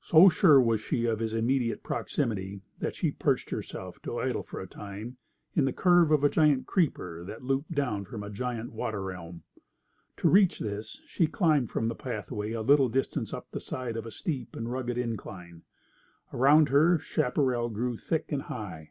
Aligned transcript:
So 0.00 0.28
sure 0.28 0.60
was 0.60 0.80
she 0.80 1.04
of 1.04 1.20
his 1.20 1.32
immediate 1.32 1.84
proximity 1.84 2.62
that 2.80 2.96
she 2.96 3.12
perched 3.12 3.50
herself 3.50 4.02
to 4.02 4.18
idle 4.18 4.42
for 4.42 4.60
a 4.60 4.66
time 4.66 5.16
in 5.54 5.64
the 5.64 5.72
curve 5.72 6.10
of 6.10 6.24
a 6.24 6.28
great 6.28 6.66
creeper 6.66 7.22
that 7.22 7.44
looped 7.44 7.70
down 7.72 8.04
from 8.04 8.24
a 8.24 8.30
giant 8.30 8.72
water 8.72 9.12
elm. 9.12 9.44
To 10.16 10.28
reach 10.28 10.58
this 10.58 11.00
she 11.06 11.28
climbed 11.28 11.70
from 11.70 11.86
the 11.86 11.94
pathway 11.94 12.50
a 12.50 12.62
little 12.62 12.88
distance 12.88 13.32
up 13.32 13.48
the 13.52 13.60
side 13.60 13.96
of 13.96 14.06
a 14.06 14.10
steep 14.10 14.56
and 14.56 14.68
rugged 14.72 14.98
incline. 14.98 15.62
Around 16.32 16.70
her 16.70 16.98
chaparral 16.98 17.68
grew 17.68 17.96
thick 17.96 18.32
and 18.32 18.42
high. 18.42 18.90